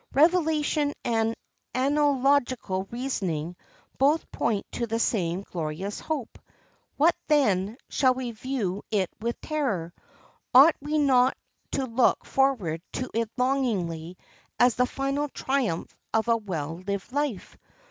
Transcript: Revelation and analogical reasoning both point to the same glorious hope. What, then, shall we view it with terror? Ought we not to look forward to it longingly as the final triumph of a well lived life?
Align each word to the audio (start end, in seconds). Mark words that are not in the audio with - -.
Revelation 0.15 0.93
and 1.05 1.35
analogical 1.75 2.87
reasoning 2.89 3.55
both 3.99 4.31
point 4.31 4.65
to 4.71 4.87
the 4.87 4.97
same 4.97 5.43
glorious 5.43 5.99
hope. 5.99 6.39
What, 6.97 7.15
then, 7.27 7.77
shall 7.87 8.15
we 8.15 8.31
view 8.31 8.81
it 8.89 9.11
with 9.19 9.39
terror? 9.41 9.93
Ought 10.55 10.75
we 10.81 10.97
not 10.97 11.37
to 11.73 11.85
look 11.85 12.25
forward 12.25 12.81
to 12.93 13.11
it 13.13 13.29
longingly 13.37 14.17
as 14.59 14.73
the 14.73 14.87
final 14.87 15.29
triumph 15.29 15.95
of 16.15 16.27
a 16.27 16.35
well 16.35 16.77
lived 16.79 17.11
life? 17.11 17.55